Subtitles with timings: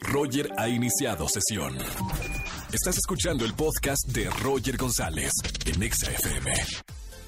[0.00, 1.76] Roger ha iniciado sesión.
[2.72, 5.32] Estás escuchando el podcast de Roger González
[5.66, 6.52] en Exa FM.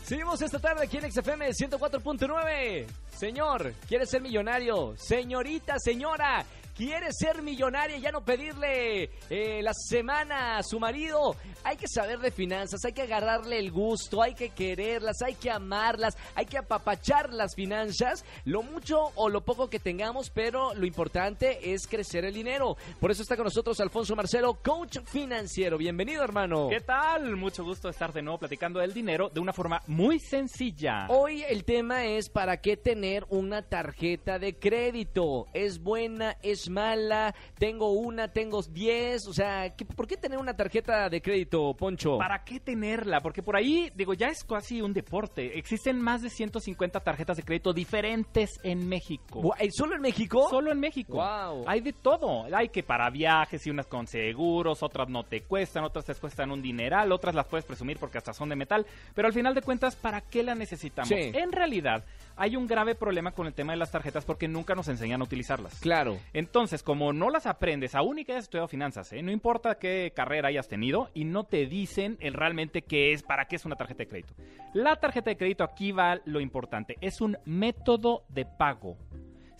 [0.04, 2.86] Seguimos esta tarde aquí en XFM 104.9.
[3.16, 4.94] Señor, ¿quiere ser millonario?
[4.98, 6.44] Señorita, señora,
[6.74, 11.36] quiere ser millonaria y ya no pedirle eh, la semana a su marido.
[11.62, 15.50] Hay que saber de finanzas, hay que agarrarle el gusto, hay que quererlas, hay que
[15.50, 20.86] amarlas, hay que apapachar las finanzas, lo mucho o lo poco que tengamos, pero lo
[20.86, 22.76] importante es crecer el dinero.
[23.00, 25.78] Por eso está con nosotros Alfonso Marcelo, coach financiero.
[25.78, 26.68] Bienvenido, hermano.
[26.68, 27.36] ¿Qué tal?
[27.36, 31.06] Mucho gusto estar de nuevo platicando del dinero de una forma muy sencilla.
[31.08, 35.46] Hoy el tema es para qué tener una tarjeta de crédito.
[35.54, 36.36] ¿Es buena?
[36.42, 37.34] ¿Es mala?
[37.58, 39.26] Tengo una, tengo diez.
[39.28, 42.18] O sea, ¿qué- ¿por qué tener una tarjeta de crédito, Poncho?
[42.18, 43.20] ¿Para qué tenerla?
[43.20, 45.58] Porque por ahí, digo, ya es casi un deporte.
[45.58, 49.54] Existen más de 150 tarjetas de crédito diferentes en México.
[49.58, 50.46] ¿eh, ¿Solo en México?
[50.50, 51.14] Solo en México.
[51.14, 51.64] Guau.
[51.66, 52.46] Hay de todo.
[52.54, 56.50] Hay que para viajes y unas con seguros, otras no te cuestan, otras te cuestan
[56.50, 58.86] un dineral, otras las puedes presumir porque hasta son de metal.
[59.14, 61.08] Pero al final de cuentas, ¿para qué la necesitamos?
[61.08, 61.30] Sí.
[61.34, 62.04] En realidad,
[62.36, 65.24] hay un grave problema con el tema de las tarjetas porque nunca nos enseñan a
[65.24, 65.78] utilizarlas.
[65.80, 66.18] Claro.
[66.54, 69.20] Entonces, como no las aprendes, aún y que hayas estudiado finanzas, ¿eh?
[69.22, 73.46] no importa qué carrera hayas tenido y no te dicen el realmente qué es, para
[73.46, 74.34] qué es una tarjeta de crédito.
[74.72, 78.96] La tarjeta de crédito aquí va lo importante, es un método de pago.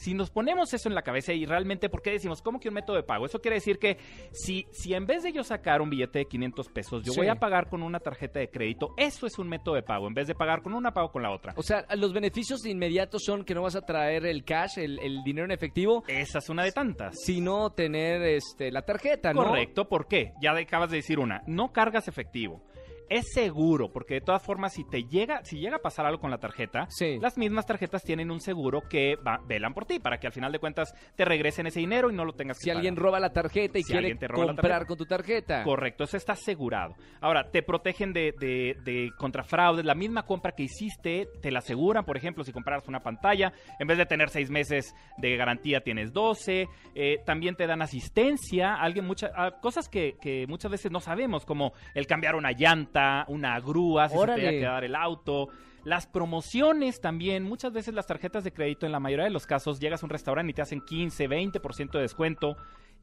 [0.05, 2.75] Si nos ponemos eso en la cabeza y realmente, ¿por qué decimos, ¿cómo que un
[2.75, 3.25] método de pago?
[3.25, 3.97] Eso quiere decir que
[4.33, 7.21] si, si en vez de yo sacar un billete de 500 pesos, yo Sí.
[7.21, 10.07] voy a pagar con una tarjeta de crédito, eso es un método de pago.
[10.07, 11.55] En vez de pagar con una, pago con la otra.
[11.57, 15.23] O sea, los beneficios inmediatos son que no vas a traer el cash, el, el
[15.25, 17.15] dinero en efectivo, Esa es una de tantas.
[17.25, 19.45] sino tener este, la tarjeta, ¿no?
[19.45, 20.33] Correcto, ¿por qué?
[20.43, 22.63] Ya acabas de decir una, no cargas efectivo.
[23.09, 26.31] Es seguro, porque de todas formas, si te llega, si llega a pasar algo con
[26.31, 27.19] la tarjeta, Sí.
[27.21, 30.53] las mismas tarjetas tienen un seguro que va- velan por ti, para que al final
[30.53, 33.33] de cuentas te regresen ese dinero y no lo tengas que Si alguien roba la
[33.33, 35.63] tarjeta y Si quiere te roba comprar con tu tarjeta.
[35.65, 36.95] Correcto, eso está asegurado.
[37.21, 39.85] Ahora, te protegen de, de, de contra fraudes.
[39.85, 42.05] La misma compra que hiciste, te la aseguran.
[42.05, 46.13] Por ejemplo, si compraras una pantalla, en vez de tener seis meses de garantía, tienes
[46.13, 46.67] 12.
[46.95, 48.75] Eh, también te dan asistencia.
[48.75, 49.31] Alguien, muchas
[49.61, 52.94] cosas que, que muchas veces no sabemos, como el cambiar una llanta,
[53.29, 55.49] una grúa, si se te llega a quedar el auto.
[55.85, 59.81] Las promociones también, muchas veces las tarjetas de crédito, en la mayoría de los casos,
[59.81, 62.57] llegas a un restaurante y te hacen 15, 20% de descuento.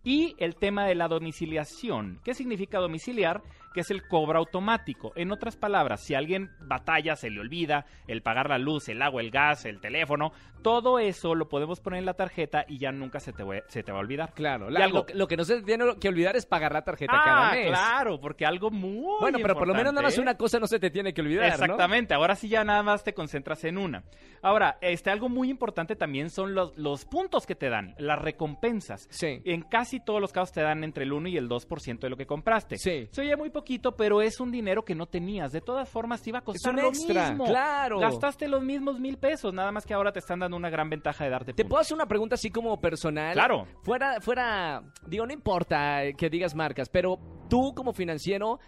[0.03, 2.19] Y el tema de la domiciliación.
[2.23, 3.41] ¿Qué significa domiciliar?
[3.73, 5.13] Que es el cobro automático.
[5.15, 9.21] En otras palabras, si alguien batalla, se le olvida el pagar la luz, el agua,
[9.21, 13.19] el gas, el teléfono, todo eso lo podemos poner en la tarjeta y ya nunca
[13.21, 14.33] se te, va- se te va a olvidar.
[14.33, 16.73] Claro, Y la- algo- lo, que- lo que no se tiene que olvidar es pagar
[16.73, 17.67] la tarjeta Ah, cada mes.
[17.67, 20.77] claro, porque algo muy Bueno, pero por lo menos nada más una cosa no se
[20.79, 21.53] te tiene que olvidar, ¿no?
[21.63, 24.03] Exactamente, ahora sí ya nada más te concentras en una.
[24.41, 29.07] Ahora, este algo muy importante también son los, los puntos que te dan, las recompensas.
[29.11, 29.41] Sí.
[29.45, 32.15] En casi todos los casos te dan entre el 1 y el 2% de lo
[32.15, 32.77] que compraste.
[32.77, 33.09] Sí.
[33.11, 35.51] Se oye muy poquito, pero es un dinero que no tenías.
[35.51, 37.45] De todas formas, te iba a costar un lo extra, mismo.
[37.45, 37.99] claro.
[37.99, 41.25] Gastaste los mismos mil pesos, nada más que ahora te están dando una gran ventaja
[41.25, 43.33] de darte ¿Te puedo hacer una pregunta así como personal?
[43.33, 43.67] Claro.
[43.83, 47.19] Fuera, fuera, digo, no importa que digas marcas, pero
[47.49, 48.59] tú como financiero,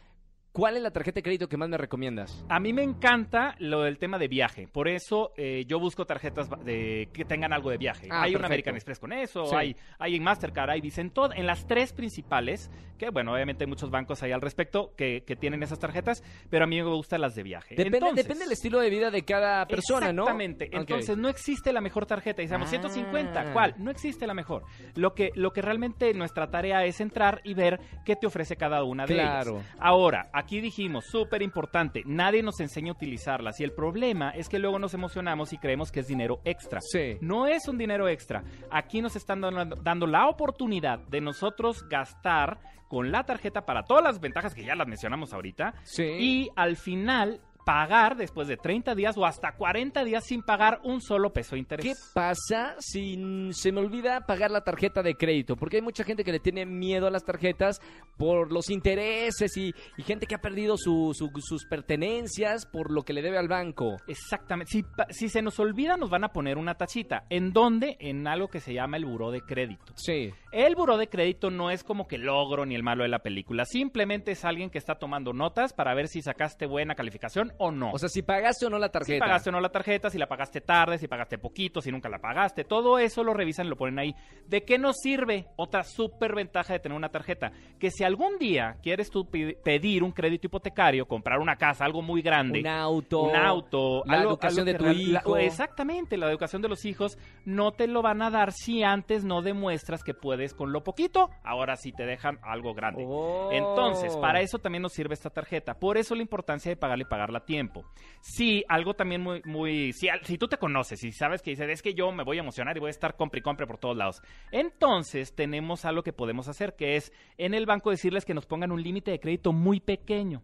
[0.53, 2.45] ¿cuál es la tarjeta de crédito que más me recomiendas?
[2.47, 4.67] A mí me encanta lo del tema de viaje.
[4.67, 8.07] Por eso eh, yo busco tarjetas de, que tengan algo de viaje.
[8.09, 8.37] Ah, hay perfecto.
[8.39, 9.55] una American Express con eso, Sí.
[9.55, 13.67] hay, hay en Mastercard, hay Visa, en, en las tres principales, que bueno, obviamente hay
[13.69, 17.19] muchos bancos ahí al respecto que, que tienen esas tarjetas, pero a mí me gustan
[17.21, 17.75] las de viaje.
[17.75, 20.23] Depende, Entonces, depende del estilo de vida de cada persona, ¿no?
[20.23, 20.69] Exactamente.
[20.71, 22.41] Entonces, no existe la mejor tarjeta.
[22.41, 22.69] Decimos Ah.
[22.69, 23.53] 150.
[23.53, 23.73] ¿Cuál?
[23.79, 24.63] No existe la mejor.
[24.95, 28.83] Lo que, lo que realmente nuestra tarea es entrar y ver qué te ofrece cada
[28.83, 29.57] una de Claro.
[29.57, 29.65] ellas.
[29.79, 33.59] Ahora, aquí dijimos, súper importante, nadie nos enseña a utilizarlas.
[33.59, 36.79] Y el problema es que luego nos emocionamos y creemos que es dinero extra.
[36.81, 37.17] Sí.
[37.21, 38.43] No es un dinero extra.
[38.69, 44.03] Aquí nos están dando, dando la oportunidad de nosotros gastar con la tarjeta para todas
[44.03, 45.73] las ventajas que ya las mencionamos ahorita.
[45.83, 46.03] Sí.
[46.03, 51.01] Y al final pagar después de 30 días o hasta 40 días sin pagar un
[51.01, 51.85] solo peso de interés.
[51.85, 53.17] ¿Qué pasa si
[53.53, 55.55] se me olvida pagar la tarjeta de crédito?
[55.55, 57.81] Porque hay mucha gente que le tiene miedo a las tarjetas
[58.17, 63.03] por los intereses y, y gente que ha perdido su- su- sus pertenencias por lo
[63.03, 63.97] que le debe al banco.
[64.07, 64.71] Exactamente.
[64.71, 67.25] Si, si se nos olvida, nos van a poner una tachita.
[67.29, 67.97] ¿En dónde?
[67.99, 69.93] En algo que se llama el buró de crédito.
[69.95, 70.31] Sí.
[70.53, 73.65] El buró de crédito no es como que logro ni el malo de la película.
[73.65, 77.89] Simplemente es alguien que está tomando notas para ver si sacaste buena calificación o no.
[77.91, 79.25] O sea, si pagaste o no la si tarjeta.
[79.25, 82.19] pagaste o no la tarjeta, si la pagaste tarde, si pagaste poquito, si nunca la
[82.19, 84.15] pagaste, todo eso lo revisan y lo ponen ahí.
[84.47, 85.47] ¿De qué nos sirve?
[85.55, 90.11] Otra súper ventaja de tener una tarjeta, que si algún día quieres tú pedir un
[90.11, 93.21] crédito hipotecario, comprar una casa, algo muy grande, un auto.
[93.23, 95.37] un auto, la algo- educación algo de tu real- la- hijo.
[95.37, 99.41] exactamente, la educación de los hijos no te lo van a dar si antes no
[99.41, 103.05] demuestras que puedes con lo poquito, ahora sí te dejan algo grande.
[103.07, 103.49] Oh.
[103.51, 105.75] Entonces, para eso también nos sirve esta tarjeta.
[105.75, 107.85] Por eso la importancia de pagarla y pagarla a tiempo.
[108.21, 111.93] Sí, algo también muy, muy, si, tú te conoces y sabes que dices, es que
[111.93, 114.21] yo me voy a emocionar y voy a estar compre y compre por todos lados.
[114.51, 118.71] Entonces, tenemos algo que podemos hacer, que es en el banco decirles que nos pongan
[118.71, 120.41] un límite de crédito muy pequeño.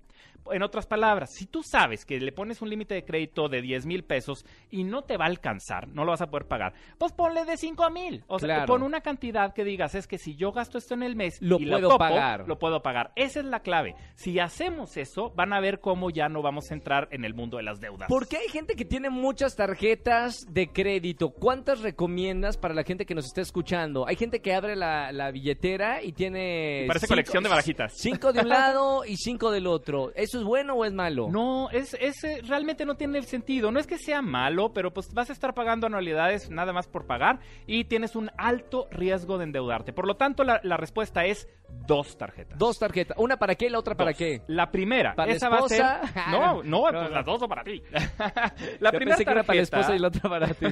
[0.51, 3.85] En otras palabras, si tú sabes que le pones un límite de crédito de 10
[3.85, 7.11] mil pesos y no te va a alcanzar, no lo vas a poder pagar, pues
[7.11, 8.23] ponle de 5 mil.
[8.27, 8.65] O sea, Claro.
[8.65, 11.59] pon una cantidad que digas, es que si yo gasto esto en el mes Lo
[11.59, 12.47] y puedo topo, pagar.
[12.47, 13.11] lo puedo pagar.
[13.15, 13.95] Esa es la clave.
[14.15, 17.57] Si hacemos eso, van a ver cómo ya no vamos a entrar en el mundo
[17.57, 18.07] de las deudas.
[18.09, 21.29] ¿Por qué hay gente que tiene muchas tarjetas de crédito?
[21.29, 24.07] ¿Cuántas recomiendas para la gente que nos está escuchando?
[24.07, 26.85] Hay gente que abre la, la billetera y tiene...
[26.87, 27.93] Parece cinco- colección de barajitas.
[27.95, 30.08] Cinco de un lado y cinco del otro.
[30.15, 31.27] ¿Eso es bueno o es malo?
[31.31, 33.71] No, es, es, eh, realmente no tiene sentido.
[33.71, 37.05] No es que sea malo, pero pues vas a estar pagando anualidades nada más por
[37.07, 39.93] pagar y tienes un alto riesgo de endeudarte.
[39.93, 41.47] Por lo tanto, la, la respuesta es
[41.85, 42.57] dos tarjetas.
[42.57, 43.17] Dos tarjetas.
[43.19, 44.17] ¿Una para qué y la otra para Dos.
[44.17, 44.41] qué?
[44.47, 45.81] La primera, ¿Para la esa va a ser.
[45.81, 46.29] esposa?
[46.31, 47.81] No, no, No, pues las dos son para ti.
[48.79, 50.65] la Yo primera pensé que era para la tarjeta- esposa y la otra para ti.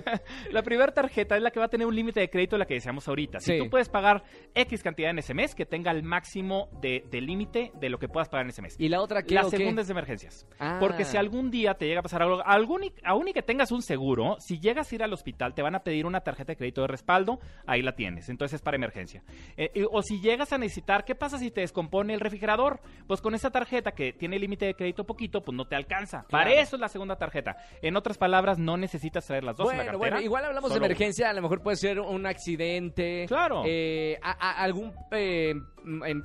[0.51, 2.73] la primera tarjeta es la que va a tener un límite de crédito, la que
[2.75, 3.39] decíamos ahorita.
[3.39, 4.23] Si tú puedes pagar
[4.55, 8.07] X cantidad en ese mes, que tenga el máximo de, de límite de lo que
[8.07, 8.75] puedas pagar en ese mes.
[8.79, 9.49] ¿Y la otra qué La qué?
[9.57, 10.47] segunda es de emergencias.
[10.59, 10.77] Ah.
[10.79, 13.81] Porque si algún día te llega a pasar algo, algún, aún y que tengas un
[13.81, 16.81] seguro, si llegas a ir al hospital, te van a pedir una tarjeta de crédito
[16.81, 18.29] de respaldo, ahí la tienes.
[18.29, 19.23] Entonces es para emergencia.
[19.57, 22.79] Eh, y- o si llegas a necesitar, ¿qué pasa si te descompone el refrigerador?
[23.07, 26.25] Pues con esa tarjeta que tiene límite de crédito poquito, pues no te alcanza.
[26.29, 27.57] Para eso es la segunda tarjeta.
[27.81, 29.97] En otras palabras, no necesitas traer las dos en la cartera.
[29.97, 33.25] bueno, igual hablamos Solo de emergencia, a lo mejor puede ser un accidente.
[33.27, 33.63] Claro.
[33.65, 35.53] eh, a- a- algún eh,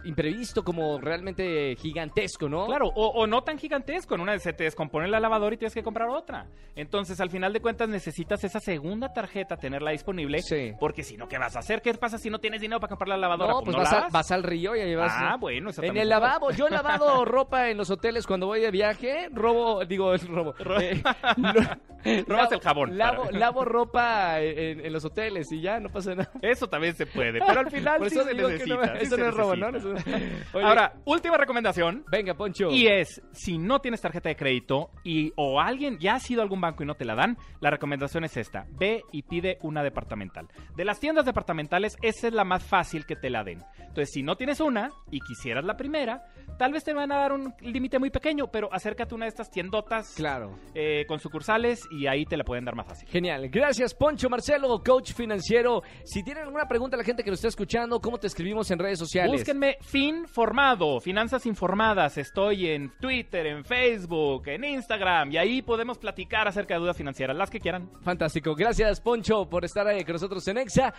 [0.04, 2.66] imprevisto como realmente gigantesco, ¿no?
[2.66, 4.14] Claro, o, o no tan gigantesco.
[4.14, 6.46] En una se te descompone la lavadora y tienes que comprar otra.
[6.76, 10.42] Entonces, al final de cuentas, necesitas esa segunda tarjeta, tenerla disponible.
[10.42, 10.72] Sí.
[10.80, 11.82] Porque si no, ¿qué vas a hacer?
[11.82, 13.52] ¿Qué pasa si no tienes dinero para comprar la lavadora?
[13.54, 14.12] No, pues ¿no vas, la a- hagas?
[14.12, 15.12] vas al río y ahí vas.
[15.14, 18.60] Ah, bueno, eso En el lavabo, yo he lavado ropa en los hoteles cuando voy
[18.60, 20.54] de viaje, robo, digo, robo.
[20.58, 21.02] Ro- eh,
[22.26, 22.98] Robas lavo- el jabón.
[22.98, 26.30] Lavo, para- lavo ropa en, en los hoteles y ya, no pasa nada.
[26.40, 28.76] Eso también se puede, pero al final Por sí eso se digo que necesita.
[28.86, 29.70] no, sí eso se no es robo, ¿no?
[29.70, 30.16] necesita.
[30.54, 32.04] Oye, Ahora, última recomendación.
[32.10, 32.70] venga, Poncho.
[32.70, 36.44] Y es, si no tienes tarjeta de crédito y o alguien ya ha sido a
[36.44, 38.66] algún banco y no te la dan, la recomendación es esta.
[38.70, 40.48] Ve y pide una departamental.
[40.76, 43.62] De las tiendas departamentales, esa es la más fácil que te la den.
[43.78, 46.24] Entonces, si no tienes una y quisieras la primera,
[46.58, 49.30] tal vez te van a dar un límite muy pequeño, pero acércate a una de
[49.30, 50.58] estas tiendotas Claro.
[50.74, 53.08] eh, con sucursales y ahí te la pueden dar más fácil.
[53.08, 53.48] Genial.
[53.50, 55.82] Gracias, Poncho Marcelo, coach financiero.
[56.04, 58.78] Si tienen alguna pregunta a la gente que nos está escuchando, ¿cómo te escribimos en
[58.78, 59.41] redes sociales?
[59.42, 62.16] Búsquenme Fin Formado, Finanzas Informadas.
[62.16, 67.36] Estoy en Twitter, en Facebook, en Instagram y ahí podemos platicar acerca de dudas financieras,
[67.36, 67.90] las que quieran.
[68.02, 68.54] Fantástico.
[68.54, 70.94] Gracias, Poncho, por estar ahí con nosotros en Exa.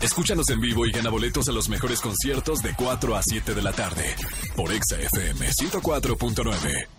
[0.00, 3.62] Escúchanos en vivo y gana boletos a los mejores conciertos de 4 a 7 de
[3.62, 4.14] la tarde
[4.54, 6.97] por Exa FM 104.9.